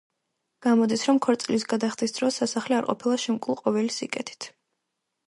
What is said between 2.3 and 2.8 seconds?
სასახლე